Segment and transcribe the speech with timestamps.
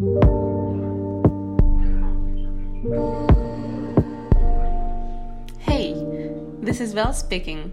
[0.00, 0.06] Hey,
[6.62, 7.70] this is Val speaking.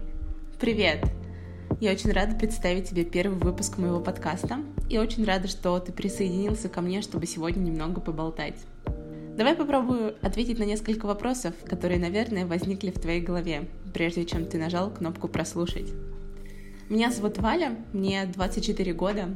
[0.60, 1.06] Привет!
[1.80, 4.58] Я очень рада представить тебе первый выпуск моего подкаста
[4.90, 8.56] и очень рада, что ты присоединился ко мне, чтобы сегодня немного поболтать.
[9.34, 14.58] Давай попробую ответить на несколько вопросов, которые, наверное, возникли в твоей голове, прежде чем ты
[14.58, 15.94] нажал кнопку «Прослушать».
[16.90, 19.30] Меня зовут Валя, мне 24 года,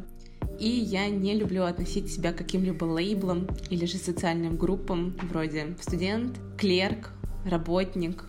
[0.63, 6.39] и я не люблю относить себя к каким-либо лейблам или же социальным группам вроде студент,
[6.57, 7.11] клерк,
[7.45, 8.27] работник,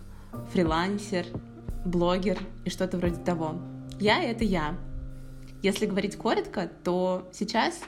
[0.52, 1.26] фрилансер,
[1.84, 3.60] блогер и что-то вроде того.
[4.00, 4.76] Я— это я.
[5.62, 7.80] Если говорить коротко, то сейчас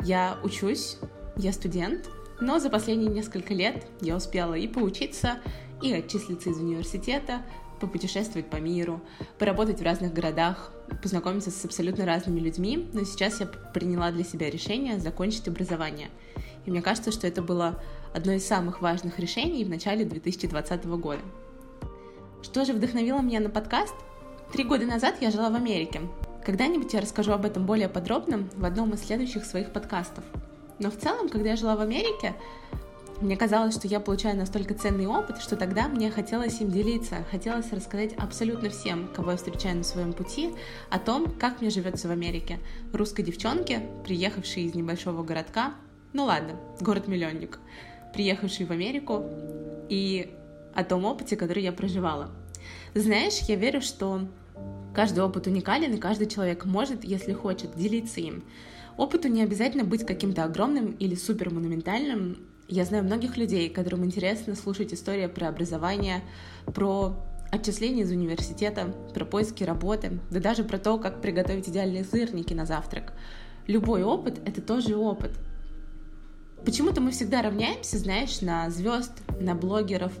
[0.00, 0.96] я учусь,
[1.36, 2.08] я студент,
[2.40, 5.40] но за последние несколько лет я успела и поучиться,
[5.82, 7.42] и отчислиться из университета,
[7.82, 9.02] попутешествовать по миру,
[9.38, 14.50] поработать в разных городах, познакомиться с абсолютно разными людьми, но сейчас я приняла для себя
[14.50, 16.08] решение закончить образование.
[16.66, 17.80] И мне кажется, что это было
[18.14, 21.20] одно из самых важных решений в начале 2020 года.
[22.42, 23.94] Что же вдохновило меня на подкаст?
[24.52, 26.02] Три года назад я жила в Америке.
[26.44, 30.24] Когда-нибудь я расскажу об этом более подробно в одном из следующих своих подкастов.
[30.78, 32.34] Но в целом, когда я жила в Америке,
[33.20, 37.72] мне казалось, что я получаю настолько ценный опыт, что тогда мне хотелось им делиться, хотелось
[37.72, 40.50] рассказать абсолютно всем, кого я встречаю на своем пути,
[40.90, 42.58] о том, как мне живется в Америке.
[42.92, 45.74] Русской девчонке, приехавшей из небольшого городка,
[46.12, 47.58] ну ладно, город-миллионник,
[48.12, 49.24] приехавшей в Америку,
[49.88, 50.34] и
[50.74, 52.30] о том опыте, который я проживала.
[52.94, 54.28] Знаешь, я верю, что
[54.94, 58.44] каждый опыт уникален, и каждый человек может, если хочет, делиться им.
[58.96, 64.94] Опыту не обязательно быть каким-то огромным или супермонументальным, я знаю многих людей, которым интересно слушать
[64.94, 66.22] истории про образование,
[66.66, 67.16] про
[67.50, 72.66] отчисления из университета, про поиски работы, да даже про то, как приготовить идеальные сырники на
[72.66, 73.12] завтрак.
[73.66, 75.32] Любой опыт— это тоже опыт.
[76.64, 80.12] Почему-то мы всегда равняемся, знаешь, на звезд, на блогеров,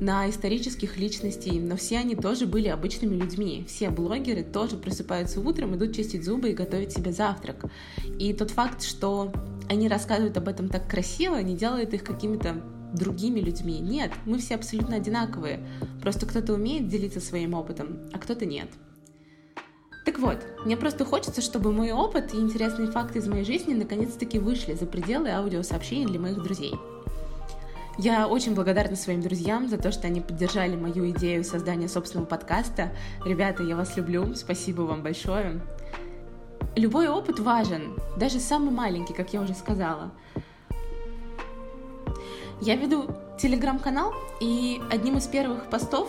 [0.00, 3.64] на исторических личностей, но все они тоже были обычными людьми.
[3.68, 7.64] Все блогеры тоже просыпаются утром, идут чистить зубы и готовить себе завтрак.
[8.18, 9.32] И тот факт, что
[9.68, 12.62] они рассказывают об этом так красиво, не делает их какими-то
[12.92, 13.78] другими людьми.
[13.80, 15.66] Нет, мы все абсолютно одинаковые.
[16.00, 18.68] Просто кто-то умеет делиться своим опытом, а кто-то нет.
[20.04, 24.38] Так вот, мне просто хочется, чтобы мой опыт и интересные факты из моей жизни наконец-таки
[24.38, 26.74] вышли за пределы аудиосообщений для моих друзей.
[27.98, 32.92] Я очень благодарна своим друзьям за то, что они поддержали мою идею создания собственного подкаста.
[33.24, 35.60] Ребята, я вас люблю, спасибо вам большое.
[36.78, 40.12] Любой опыт важен, даже самый маленький, как я уже сказала.
[42.60, 43.06] Я веду
[43.36, 46.08] телеграм-канал, и одним из первых постов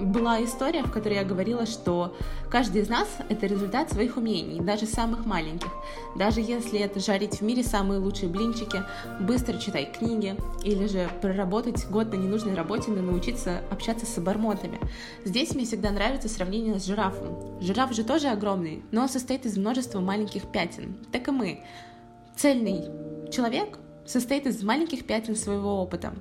[0.00, 2.16] была история, в которой я говорила, что
[2.50, 5.70] каждый из нас— это результат своих умений, даже самых маленьких.
[6.16, 8.82] Даже если это жарить в мире самые лучшие блинчики,
[9.20, 14.80] быстро читать книги, или же проработать год на ненужной работе, но научиться общаться с обормотами.
[15.24, 17.60] Здесь мне всегда нравится сравнение с жирафом.
[17.60, 20.96] Жираф же тоже огромный, но состоит из множества маленьких пятен.
[21.12, 21.64] Так и мы.
[22.36, 22.84] Цельный
[23.30, 26.14] человек состоит из маленьких пятен своего опыта.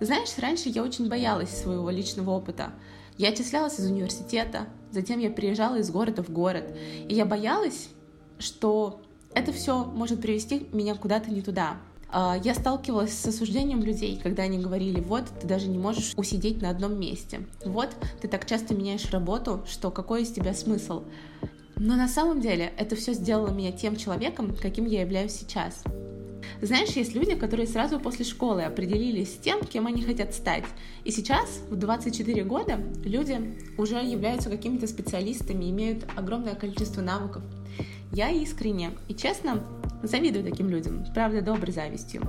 [0.00, 2.72] Знаешь, раньше я очень боялась своего личного опыта.
[3.18, 6.74] Я отчислялась из университета, затем я переезжала из города в город,
[7.06, 7.90] и я боялась,
[8.38, 9.02] что
[9.34, 11.76] это все может привести меня куда-то не туда.
[12.08, 16.62] А, я сталкивалась с осуждением людей, когда они говорили, вот, ты даже не можешь усидеть
[16.62, 17.46] на одном месте.
[17.64, 17.90] Вот,
[18.20, 21.04] ты так часто меняешь работу, что какой из тебя смысл?
[21.76, 25.84] Но на самом деле это все сделало меня тем человеком, каким я являюсь сейчас.
[26.62, 30.64] Знаешь, есть люди, которые сразу после школы определились с тем, кем они хотят стать.
[31.04, 37.42] И сейчас, в 24 года, люди уже являются какими-то специалистами, имеют огромное количество навыков.
[38.12, 39.62] Я искренне и честно
[40.02, 42.22] завидую таким людям, правда, доброй завистью.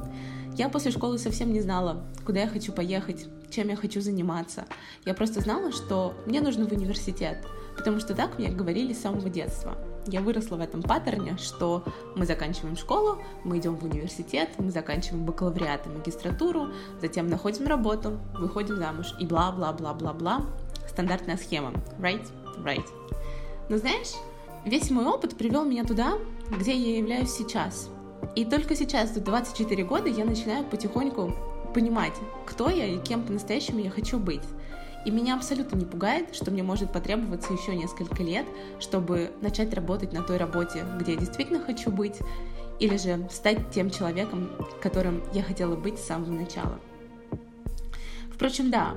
[0.56, 4.66] Я после школы совсем не знала, куда я хочу поехать, чем я хочу заниматься.
[5.06, 9.30] Я просто знала, что мне нужно в университет, потому что так мне говорили с самого
[9.30, 11.84] детства я выросла в этом паттерне, что
[12.16, 16.69] мы заканчиваем школу, мы идем в университет, мы заканчиваем бакалавриат и магистратуру,
[17.00, 20.45] затем находим работу, выходим замуж и бла-бла-бла-бла-бла.
[20.89, 21.71] Стандартная схема.
[22.00, 22.27] Right?
[22.63, 22.86] Right.
[23.69, 24.13] Но знаешь,
[24.65, 26.13] весь мой опыт привел меня туда,
[26.50, 27.89] где я являюсь сейчас.
[28.36, 31.33] И только сейчас, в 24 года, я начинаю потихоньку
[31.74, 32.13] понимать,
[32.45, 34.44] кто я и кем по-настоящему я хочу быть.
[35.06, 38.45] И меня абсолютно не пугает, что мне может потребоваться еще несколько лет,
[38.80, 42.19] чтобы начать работать на той работе, где я действительно хочу быть,
[42.80, 44.51] или же стать тем человеком,
[44.81, 46.80] которым я хотела быть с самого начала.
[48.33, 48.95] Впрочем, да,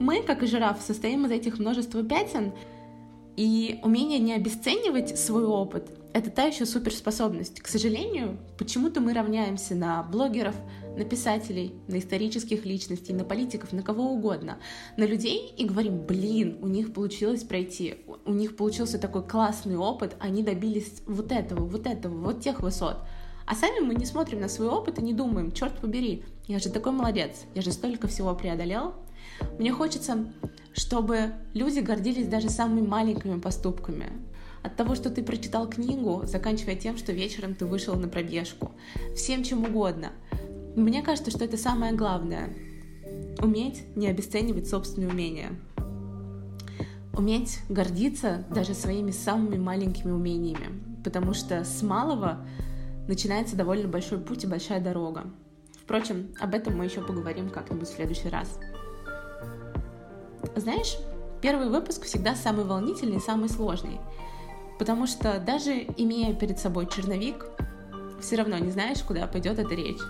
[0.00, 2.52] мы, как и жираф, состоим из этих множества пятен,
[3.40, 7.60] и умение не обесценивать свой опыт это та еще суперспособность.
[7.60, 10.56] К сожалению, почему-то мы равняемся на блогеров,
[10.96, 14.58] на писателей, на исторических личностей, на политиков, на кого угодно,
[14.96, 20.16] на людей и говорим, блин, у них получилось пройти, у них получился такой классный опыт,
[20.18, 22.96] они добились вот этого, вот этого, вот тех высот.
[23.46, 26.70] А сами мы не смотрим на свой опыт и не думаем, черт побери, я же
[26.70, 28.94] такой молодец, я же столько всего преодолел.
[29.58, 30.26] Мне хочется,
[30.72, 34.06] чтобы люди гордились даже самыми маленькими поступками,
[34.62, 38.72] от того, что ты прочитал книгу, заканчивая тем, что вечером ты вышел на пробежку.
[39.16, 40.12] Всем чем угодно.
[40.76, 42.50] Мне кажется, что это самое главное.
[43.38, 45.50] Уметь не обесценивать собственные умения.
[47.14, 51.00] Уметь гордиться даже своими самыми маленькими умениями.
[51.02, 52.46] Потому что с малого
[53.08, 55.24] начинается довольно большой путь и большая дорога.
[55.82, 58.58] Впрочем, об этом мы еще поговорим как-нибудь в следующий раз.
[60.56, 60.96] Знаешь,
[61.40, 64.00] первый выпуск всегда самый волнительный самый сложный.
[64.78, 67.46] Потому что даже имея перед собой черновик,
[68.20, 70.00] все равно не знаешь, куда пойдет эта речь.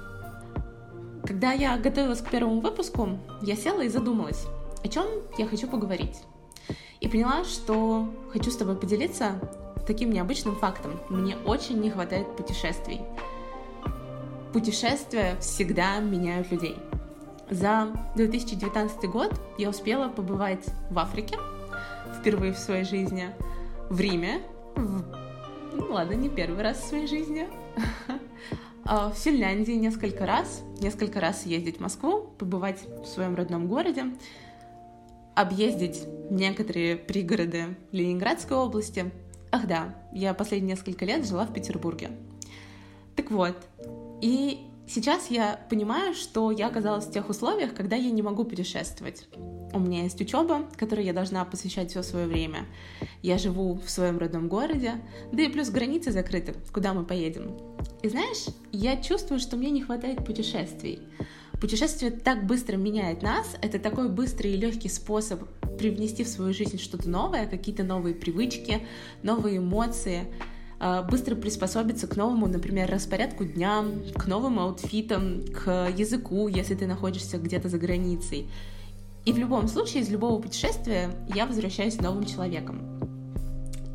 [1.24, 4.46] Когда я готовилась к первому выпуску, я села и задумалась,
[4.82, 5.06] о чем
[5.38, 6.22] я хочу поговорить.
[7.00, 9.40] И поняла, что хочу с тобой поделиться
[9.86, 11.00] таким необычным фактом.
[11.08, 13.00] Мне очень не хватает путешествий.
[14.52, 16.76] Путешествия всегда меняют людей.
[17.50, 21.36] За 2019 год я успела побывать в Африке
[22.20, 23.30] впервые в своей жизни,
[23.88, 24.42] в Риме,
[24.76, 27.48] ну ладно, не первый раз в своей жизни.
[28.82, 34.06] А, в Финляндии несколько раз, несколько раз ездить в Москву, побывать в своем родном городе,
[35.36, 39.12] объездить некоторые пригороды Ленинградской области.
[39.52, 42.10] Ах да, я последние несколько лет жила в Петербурге.
[43.14, 43.56] Так вот,
[44.22, 49.28] и Сейчас я понимаю, что я оказалась в тех условиях, когда я не могу путешествовать.
[49.72, 52.66] У меня есть учеба, которой я должна посвящать все свое время.
[53.22, 54.94] Я живу в своем родном городе,
[55.30, 57.56] да и плюс границы закрыты, куда мы поедем.
[58.02, 60.98] И знаешь, я чувствую, что мне не хватает путешествий.
[61.60, 65.48] Путешествие так быстро меняет нас, это такой быстрый и легкий способ
[65.78, 68.84] привнести в свою жизнь что-то новое, какие-то новые привычки,
[69.22, 70.24] новые эмоции—
[71.10, 73.84] быстро приспособиться к новому, например, распорядку дня,
[74.14, 78.48] к новым аутфитам, к языку, если ты находишься где-то за границей.
[79.26, 82.80] И в любом случае, из любого путешествия я возвращаюсь новым человеком.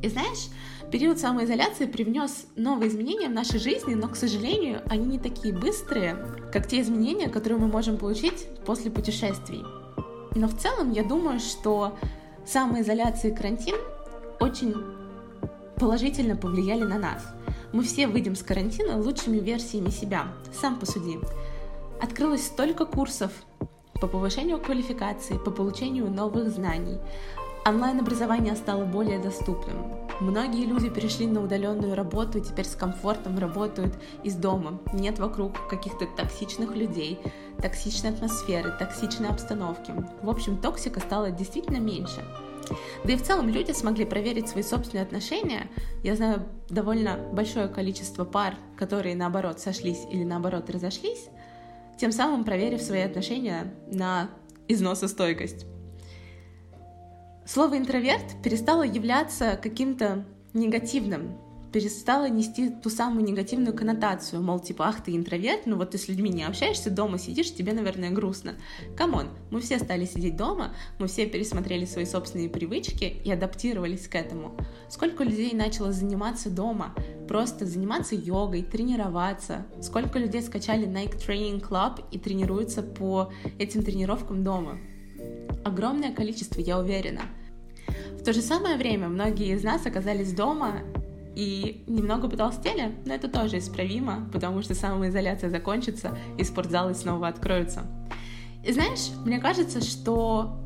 [0.04, 0.50] И знаешь,
[0.92, 6.16] период самоизоляции привнес новые изменения в нашей жизни, но, к сожалению, они не такие быстрые,
[6.54, 9.64] как те изменения, которые мы можем получить после путешествий.
[10.36, 11.98] Но в целом я думаю, что
[12.46, 13.76] самоизоляция и карантин
[14.40, 14.76] очень
[15.80, 17.24] положительно повлияли на нас.
[17.74, 20.28] Мы все выйдем с карантина лучшими версиями себя.
[20.54, 21.20] Сам посуди.
[22.02, 23.32] Открылось столько курсов
[24.00, 26.98] по повышению квалификации, по получению новых знаний.
[27.68, 29.78] Онлайн-образование стало более доступным.
[30.22, 34.80] Многие люди перешли на удаленную работу и теперь с комфортом работают из дома.
[34.94, 37.20] Нет вокруг каких-то токсичных людей,
[37.62, 39.94] токсичной атмосферы, токсичной обстановки.
[40.22, 42.24] В общем, токсика стало действительно меньше.
[43.04, 45.70] Да и в целом люди смогли проверить свои собственные отношения.
[46.04, 51.28] Я знаю довольно большое количество пар, которые наоборот сошлись или наоборот разошлись,
[51.98, 54.30] тем самым проверив свои отношения на
[54.68, 55.66] износостойкость.
[57.46, 61.38] Слово интроверт перестало являться каким-то негативным,
[61.76, 66.08] перестала нести ту самую негативную коннотацию, мол, типа, ах, ты интроверт, ну вот ты с
[66.08, 68.56] людьми не общаешься, дома сидишь, тебе, наверное, грустно.
[68.96, 74.08] Come on, мы все стали сидеть дома, мы все пересмотрели свои собственные привычки и адаптировались
[74.08, 74.56] к этому.
[74.88, 76.96] Сколько людей начало заниматься дома,
[77.28, 79.66] просто заниматься йогой, тренироваться.
[79.82, 84.78] Сколько людей скачали Nike Training Club и тренируются по этим тренировкам дома.
[85.66, 87.24] Огромное количество, я уверена.
[88.14, 90.80] В то же самое время многие из нас оказались дома
[91.36, 97.84] и немного потолстели, но это тоже исправимо, потому что самоизоляция закончится, и спортзалы снова откроются.
[98.64, 100.58] И знаешь, мне кажется, что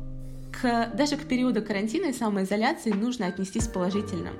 [0.52, 4.30] к, даже к периоду карантина и самоизоляции нужно отнестись положительно.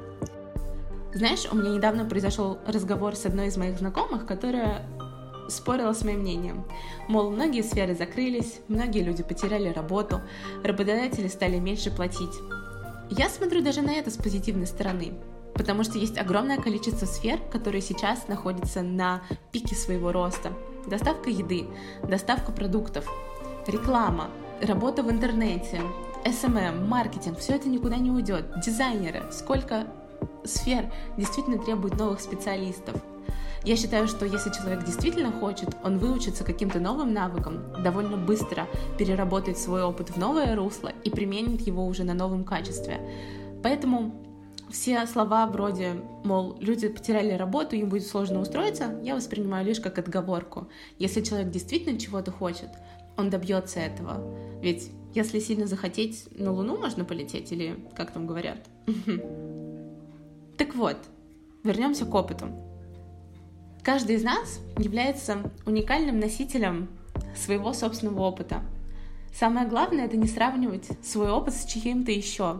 [1.12, 4.86] Знаешь, у меня недавно произошел разговор с одной из моих знакомых, которая
[5.48, 6.64] спорила с моим мнением.
[7.08, 10.20] Мол, многие сферы закрылись, многие люди потеряли работу,
[10.62, 12.34] работодатели стали меньше платить.
[13.10, 15.14] Я смотрю даже на это с позитивной стороны
[15.54, 20.52] потому что есть огромное количество сфер, которые сейчас находятся на пике своего роста.
[20.86, 21.66] Доставка еды,
[22.02, 23.08] доставка продуктов,
[23.66, 24.30] реклама,
[24.62, 25.80] работа в интернете,
[26.24, 28.46] SMM, маркетинг, все это никуда не уйдет.
[28.64, 29.86] Дизайнеры, сколько
[30.44, 32.96] сфер действительно требуют новых специалистов.
[33.62, 38.66] Я считаю, что если человек действительно хочет, он выучится каким-то новым навыкам, довольно быстро
[38.96, 43.00] переработает свой опыт в новое русло и применит его уже на новом качестве.
[43.62, 44.14] Поэтому
[44.70, 49.98] все слова вроде, мол, люди потеряли работу, им будет сложно устроиться, я воспринимаю лишь как
[49.98, 50.68] отговорку.
[50.98, 52.68] Если человек действительно чего-то хочет,
[53.16, 54.20] он добьется этого.
[54.62, 58.66] Ведь если сильно захотеть, на Луну можно полететь, или как там говорят.
[60.56, 60.98] Так вот,
[61.64, 62.48] вернемся к опыту.
[63.82, 66.90] Каждый из нас является уникальным носителем
[67.34, 68.60] своего собственного опыта.
[69.32, 72.58] Самое главное— это не сравнивать свой опыт с чьим-то еще,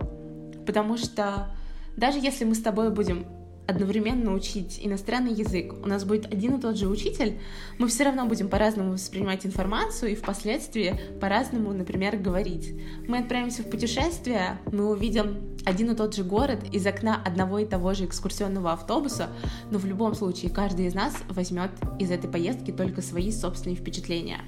[0.66, 1.54] потому что
[2.00, 3.26] даже если мы с тобой будем
[3.68, 7.38] одновременно учить иностранный язык, у нас будет один и тот же учитель,
[7.78, 12.74] мы все равно будем по-разному воспринимать информацию и впоследствии по-разному, например, говорить.
[13.06, 17.66] Мы отправимся в путешествие, мы увидим один и тот же город из окна одного и
[17.66, 19.28] того же экскурсионного автобуса,
[19.70, 24.40] но в любом случае каждый из нас возьмет из этой поездки только свои собственные впечатления.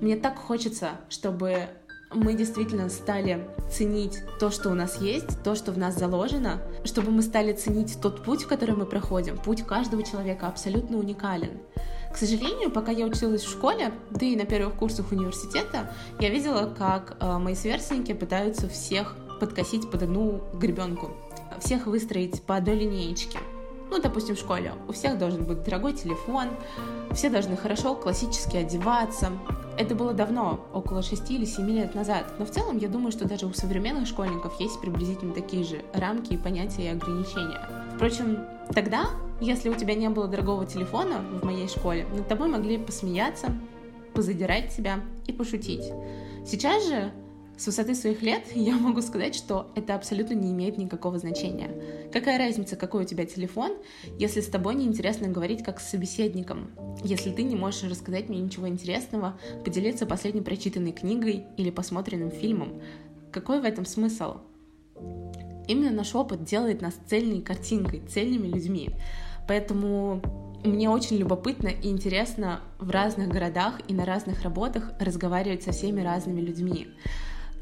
[0.00, 1.68] Мне так хочется, чтобы
[2.14, 7.10] мы действительно стали ценить то, что у нас есть, то, что в нас заложено, чтобы
[7.10, 9.36] мы стали ценить тот путь, который мы проходим.
[9.38, 11.58] Путь каждого человека абсолютно уникален.
[12.12, 16.72] К сожалению, пока я училась в школе, да и на первых курсах университета, я видела,
[16.78, 21.10] как э, мои сверстники пытаются всех подкосить под одну гребенку,
[21.58, 23.38] всех выстроить по одной линеечке.
[23.90, 26.48] Ну, допустим, в школе у всех должен быть дорогой телефон,
[27.12, 29.32] все должны хорошо классически одеваться,
[29.78, 33.26] это было давно, около 6 или 7 лет назад, но в целом я думаю, что
[33.26, 37.60] даже у современных школьников есть приблизительно такие же рамки, понятия и ограничения.
[37.94, 38.38] Впрочем,
[38.74, 39.06] тогда,
[39.40, 43.48] если у тебя не было дорогого телефона в моей школе, над тобой могли посмеяться,
[44.14, 45.92] позадирать тебя и пошутить.
[46.46, 47.12] Сейчас же
[47.56, 51.70] с высоты своих лет я могу сказать, что это абсолютно не имеет никакого значения.
[52.12, 53.72] Какая разница, какой у тебя телефон,
[54.18, 56.70] если с тобой неинтересно говорить как с собеседником,
[57.02, 62.80] если ты не можешь рассказать мне ничего интересного, поделиться последней прочитанной книгой или посмотренным фильмом.
[63.30, 64.38] Какой в этом смысл?
[65.66, 68.90] Именно наш опыт делает нас цельной картинкой, цельными людьми.
[69.48, 70.20] Поэтому
[70.64, 76.00] мне очень любопытно и интересно в разных городах и на разных работах разговаривать со всеми
[76.00, 76.88] разными людьми.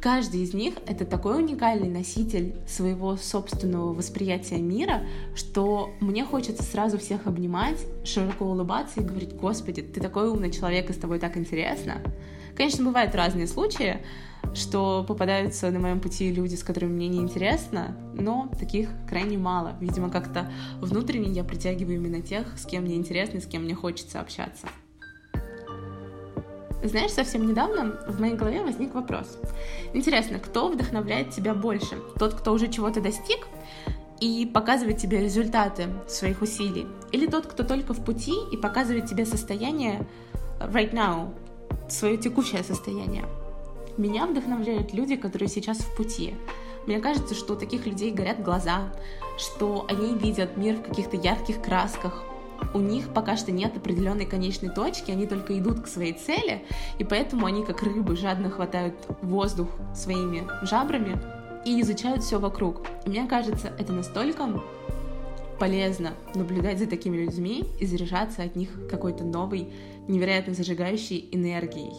[0.02, 5.02] Каждый из них— это такой уникальный носитель своего собственного восприятия мира,
[5.36, 10.90] что мне хочется сразу всех обнимать, широко улыбаться и говорить, «Господи, ты такой умный человек,
[10.90, 12.02] и с тобой так интересно».
[12.56, 13.98] Конечно, бывают разные случаи,
[14.54, 19.76] что попадаются на моем пути люди, с которыми мне неинтересно, но таких крайне мало.
[19.80, 24.20] Видимо, как-то внутренне я притягиваю именно тех, с кем мне интересно, с кем мне хочется
[24.20, 24.66] общаться.
[26.82, 29.38] Знаешь, совсем недавно в моей голове возник вопрос.
[29.94, 31.96] Интересно, кто вдохновляет тебя больше?
[32.18, 33.46] Тот, кто уже чего-то достиг
[34.20, 36.88] и показывает тебе результаты своих усилий?
[37.12, 40.06] Или тот, кто только в пути и показывает тебе состояние
[40.58, 41.32] right now,
[41.88, 43.24] свое текущее состояние?
[43.96, 46.34] Меня вдохновляют люди, которые сейчас в пути.
[46.86, 48.92] Мне кажется, что у таких людей горят глаза,
[49.38, 52.24] что они видят мир в каких-то ярких красках,
[52.74, 56.64] у них пока что нет определенной конечной точки, они только идут к своей цели,
[56.98, 61.18] и поэтому они как рыбы жадно хватают воздух своими жабрами
[61.64, 62.86] и изучают все вокруг.
[63.04, 64.48] И мне кажется, это настолько
[65.58, 69.72] полезно наблюдать за такими людьми и заряжаться от них какой-то новой,
[70.08, 71.94] невероятно зажигающей энергией.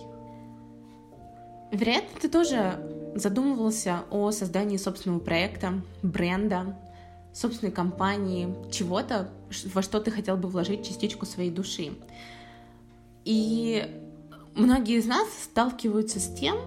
[1.71, 6.77] Вероятно, ты тоже задумывался о создании собственного проекта, бренда,
[7.33, 9.29] собственной компании, чего-то,
[9.73, 11.93] во что ты хотел бы вложить частичку своей души.
[13.25, 13.85] И
[14.55, 16.57] многие из нас сталкиваются с тем,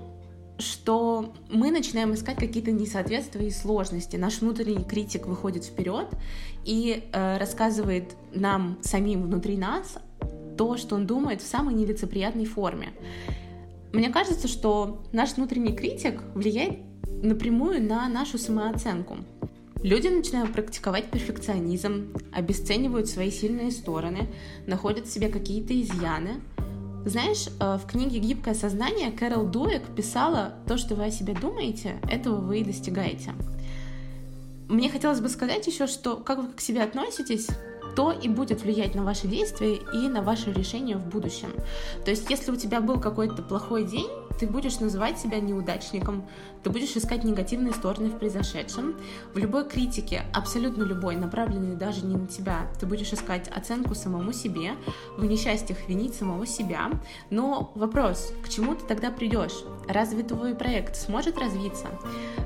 [0.58, 4.16] что мы начинаем искать какие-то несоответствия и сложности.
[4.16, 6.08] Наш внутренний критик выходит вперед
[6.64, 9.98] и э, рассказывает нам самим внутри нас
[10.56, 12.92] то, что он думает в самой нелицеприятной форме.
[13.92, 16.78] Мне кажется, что наш внутренний критик влияет
[17.22, 19.18] напрямую на нашу самооценку.
[19.82, 24.28] Люди начинают практиковать перфекционизм, обесценивают свои сильные стороны,
[24.66, 26.40] находят в себе какие-то изъяны.
[27.04, 32.00] Знаешь, э, в книге «Гибкое сознание» Кэрол Дуэк писала «То, что вы о себе думаете,
[32.10, 33.32] этого вы и достигаете».
[34.68, 37.46] Мне хотелось бы сказать еще, что как вы к себе относитесь,
[37.94, 41.52] то и будет влиять на ваши действия и на ваши решения в будущем.
[42.04, 46.24] То есть, если у тебя был какой-то плохой день, ты будешь называть себя неудачником,
[46.62, 48.96] ты будешь искать негативные стороны в произошедшем.
[49.34, 54.32] В любой критике, абсолютно любой, направленной даже не на тебя, ты будешь искать оценку самому
[54.32, 54.72] себе,
[55.16, 56.90] в несчастьях винить самого себя.
[57.30, 59.64] Но вопрос, к чему ты тогда придешь?
[59.88, 61.86] Разве твой проект сможет развиться?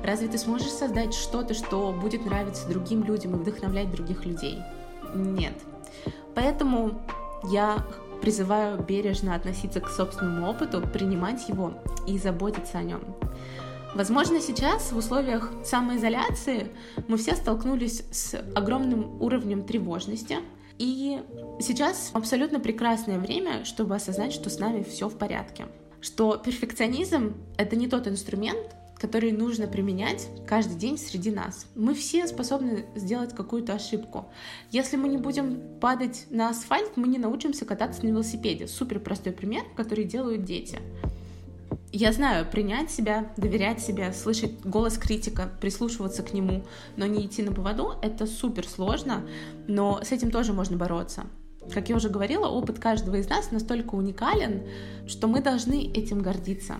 [0.03, 4.59] Разве ты сможешь создать что-то, что будет нравиться другим людям и вдохновлять других людей?
[5.13, 5.53] Нет.
[6.35, 7.01] Поэтому
[7.43, 7.83] я
[8.21, 11.73] призываю бережно относиться к собственному опыту, принимать его
[12.07, 13.01] и заботиться о нем.
[13.93, 16.71] Возможно, сейчас в условиях самоизоляции
[17.07, 20.37] мы все столкнулись с огромным уровнем тревожности,
[20.77, 21.21] и
[21.59, 25.67] сейчас абсолютно прекрасное время, чтобы осознать, что с нами все в порядке.
[25.99, 31.65] Что перфекционизм— это не тот инструмент, который нужно применять каждый день среди нас.
[31.73, 34.29] Мы все способны сделать какую-то ошибку.
[34.69, 38.67] Если мы не будем падать на асфальт, мы не научимся кататься на велосипеде.
[38.67, 40.77] Супер простой пример, который делают дети.
[41.91, 46.63] Я знаю, принять себя, доверять себе, слышать голос критика, прислушиваться к нему,
[46.95, 49.25] но не идти на поводу— это супер сложно,
[49.67, 51.23] но с этим тоже можно бороться.
[51.73, 54.61] Как я уже говорила, опыт каждого из нас настолько уникален,
[55.07, 56.77] что мы должны этим гордиться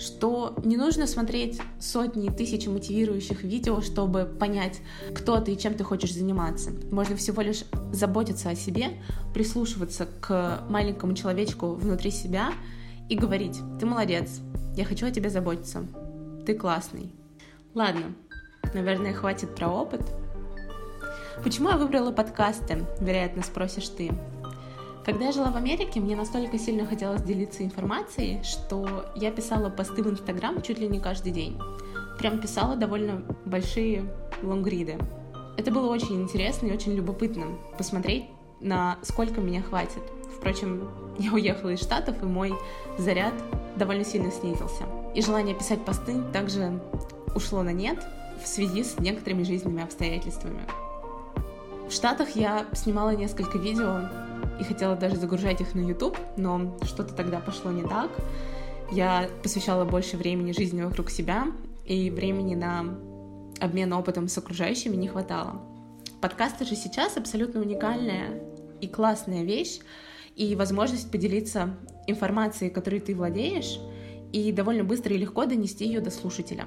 [0.00, 4.80] что не нужно смотреть сотни и тысячи мотивирующих видео, чтобы понять,
[5.14, 6.70] кто ты и чем ты хочешь заниматься.
[6.90, 9.00] Можно всего лишь заботиться о себе,
[9.34, 12.52] прислушиваться к маленькому человечку внутри себя
[13.08, 14.40] и говорить, ты молодец,
[14.76, 15.84] я хочу о тебе заботиться,
[16.46, 17.12] ты классный.
[17.74, 18.14] Ладно,
[18.72, 20.02] наверное, хватит про опыт.
[21.44, 24.10] Почему я выбрала подкасты, вероятно, спросишь ты.
[25.10, 30.04] Когда я жила в Америке, мне настолько сильно хотелось делиться информацией, что я писала посты
[30.04, 31.58] в Инстаграм чуть ли не каждый день.
[32.20, 34.04] Прям писала довольно большие
[34.40, 34.98] лонгриды.
[35.56, 38.26] Это было очень интересно и очень любопытно посмотреть,
[38.60, 40.00] на сколько меня хватит.
[40.36, 40.88] Впрочем,
[41.18, 42.54] я уехала из Штатов, и мой
[42.96, 43.34] заряд
[43.74, 44.84] довольно сильно снизился.
[45.16, 46.80] И желание писать посты также
[47.34, 47.98] ушло на нет
[48.40, 50.60] в связи с некоторыми жизненными обстоятельствами.
[51.88, 54.02] В Штатах я снимала несколько видео
[54.60, 58.10] и хотела даже загружать их на YouTube, но что-то тогда пошло не так.
[58.92, 61.46] Я посвящала больше времени жизни вокруг себя,
[61.86, 62.98] и времени на
[63.58, 65.62] обмен опытом с окружающими не хватало.
[66.20, 68.42] Подкасты же сейчас абсолютно уникальная
[68.80, 69.80] и классная вещь,
[70.36, 71.74] и возможность поделиться
[72.06, 73.80] информацией, которой ты владеешь,
[74.32, 76.66] и довольно быстро и легко донести ее до слушателя.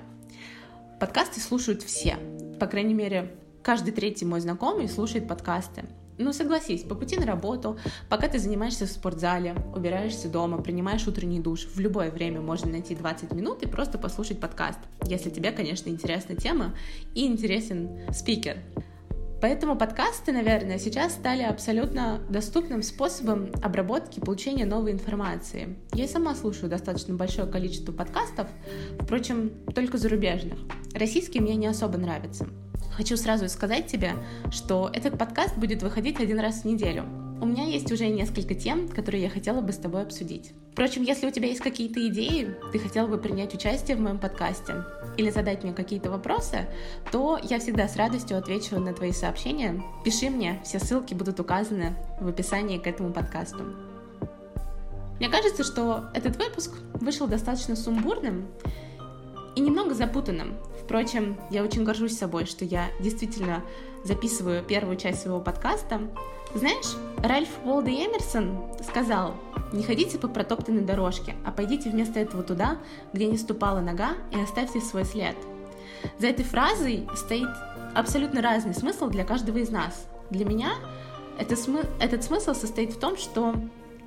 [0.99, 2.17] Подкасты слушают все.
[2.59, 5.85] По крайней мере, каждый третий мой знакомый слушает подкасты.
[6.17, 7.77] Ну, согласись, по пути на работу,
[8.09, 12.95] пока ты занимаешься в спортзале, убираешься дома, принимаешь утренний душ, в любое время можно найти
[12.95, 16.75] 20 минут и просто послушать подкаст, если тебе, конечно, интересна тема
[17.15, 18.57] и интересен спикер.
[19.41, 25.75] Поэтому подкасты, наверное, сейчас стали абсолютно доступным способом обработки и получения новой информации.
[25.93, 28.47] Я сама слушаю достаточно большое количество подкастов,
[29.01, 30.59] впрочем, только зарубежных.
[30.93, 32.47] Российские мне не особо нравятся.
[32.95, 34.13] Хочу сразу сказать тебе,
[34.51, 37.05] что этот подкаст будет выходить один раз в неделю.
[37.41, 40.53] У меня есть уже несколько тем, которые я хотела бы с тобой обсудить.
[40.71, 44.85] Впрочем, если у тебя есть какие-то идеи, ты хотела бы принять участие в моем подкасте
[45.17, 46.67] или задать мне какие-то вопросы,
[47.11, 49.83] то я всегда с радостью отвечу на твои сообщения.
[50.05, 53.63] Пиши мне, все ссылки будут указаны в описании к этому подкасту.
[55.19, 58.47] Мне кажется, что этот выпуск вышел достаточно сумбурным
[59.55, 60.57] и немного запутанным.
[60.83, 63.63] Впрочем, я очень горжусь собой, что я действительно
[64.03, 66.01] записываю первую часть своего подкаста.
[66.53, 69.35] Знаешь, Ральф Уолда Эмерсон сказал,
[69.71, 72.77] не ходите по протоптанной дорожке, а пойдите вместо этого туда,
[73.11, 75.35] где не ступала нога, и оставьте свой след.
[76.19, 77.49] За этой фразой стоит
[77.95, 80.07] абсолютно разный смысл для каждого из нас.
[80.29, 80.73] Для меня
[81.39, 83.55] это смы- этот смысл состоит в том, что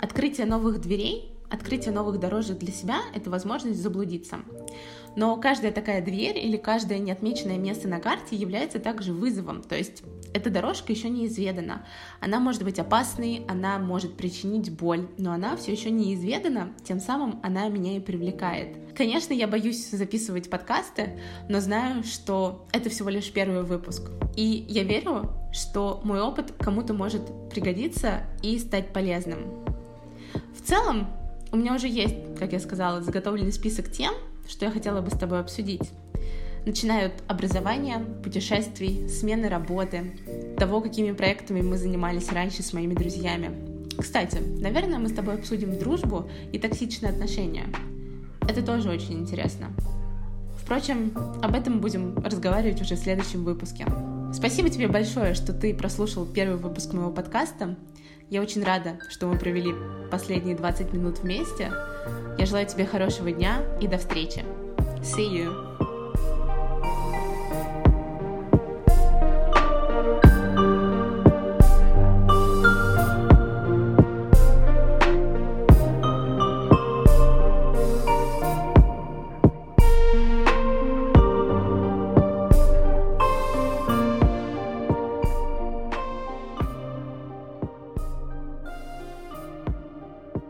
[0.01, 4.39] открытие новых дверей открытие новых дорожек для себя— это возможность заблудиться.
[5.17, 10.03] Но каждая такая дверь или каждое неотмеченное место на карте является также вызовом, то есть
[10.35, 11.87] эта дорожка еще неизведана.
[12.21, 17.41] Она может быть опасной, она может причинить боль, но она все еще неизведана, тем самым
[17.43, 18.77] она меня и привлекает.
[18.95, 24.11] Конечно, я боюсь записывать подкасты, но знаю, что это всего лишь первый выпуск.
[24.37, 29.65] И я верю, что мой опыт кому-то может пригодиться и стать полезным.
[30.55, 31.09] В целом,
[31.57, 34.13] у меня уже есть, как я сказала, заготовленный список тем,
[34.47, 35.91] что я хотела бы с тобой обсудить.
[36.67, 40.19] Начиная от образования, путешествий, смены работы,
[40.59, 43.53] того, какими проектами мы занимались раньше с моими друзьями.
[43.99, 47.65] Кстати, наверное, мы с тобой обсудим дружбу и токсичные отношения.
[48.47, 49.69] Это тоже очень интересно.
[50.59, 53.87] Впрочем, об этом будем разговаривать уже в следующем выпуске.
[54.35, 57.77] Спасибо тебе большое, что ты прослушал первый выпуск моего подкаста.
[58.29, 59.73] Я очень рада, что мы провели
[60.11, 61.71] последние 20 минут вместе.
[62.39, 64.45] Я желаю тебе хорошего дня и до встречи.
[65.01, 65.66] See you!